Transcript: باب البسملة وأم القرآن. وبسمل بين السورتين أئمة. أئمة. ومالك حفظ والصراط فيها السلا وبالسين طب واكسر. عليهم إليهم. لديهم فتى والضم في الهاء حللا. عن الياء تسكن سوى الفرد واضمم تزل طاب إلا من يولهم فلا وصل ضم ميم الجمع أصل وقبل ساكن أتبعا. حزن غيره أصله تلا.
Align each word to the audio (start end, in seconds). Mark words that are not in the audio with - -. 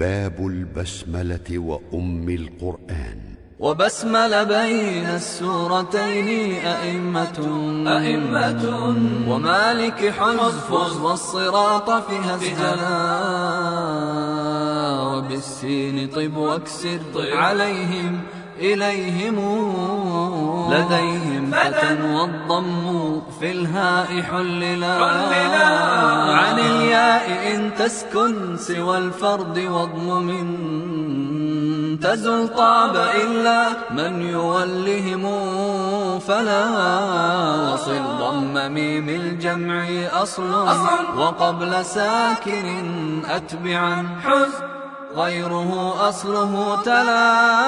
باب 0.00 0.46
البسملة 0.46 1.58
وأم 1.58 2.28
القرآن. 2.28 3.18
وبسمل 3.58 4.46
بين 4.46 5.04
السورتين 5.04 6.28
أئمة. 6.64 7.38
أئمة. 7.86 8.64
ومالك 9.28 10.14
حفظ 10.18 11.00
والصراط 11.02 11.90
فيها 11.90 12.34
السلا 12.34 13.00
وبالسين 15.00 16.08
طب 16.08 16.36
واكسر. 16.36 17.00
عليهم 17.32 18.20
إليهم. 18.58 19.36
لديهم 20.72 21.50
فتى 21.50 21.92
والضم 22.02 23.20
في 23.40 23.50
الهاء 23.50 24.22
حللا. 24.22 24.94
عن 26.40 26.58
الياء 26.58 26.99
تسكن 27.78 28.56
سوى 28.56 28.98
الفرد 28.98 29.58
واضمم 29.58 30.30
تزل 32.02 32.48
طاب 32.48 32.96
إلا 32.96 33.68
من 33.90 34.22
يولهم 34.22 35.24
فلا 36.18 36.64
وصل 37.72 38.02
ضم 38.18 38.72
ميم 38.74 39.08
الجمع 39.08 39.84
أصل 40.22 40.52
وقبل 41.16 41.84
ساكن 41.84 43.22
أتبعا. 43.24 44.06
حزن 44.24 44.64
غيره 45.16 45.94
أصله 46.08 46.82
تلا. 46.84 47.59